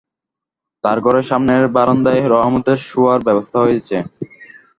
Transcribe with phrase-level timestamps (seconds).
[0.83, 3.95] তার ঘরের সামনের বারান্দায় রহমতের শোয়ার ব্যবস্থা হয়েছে।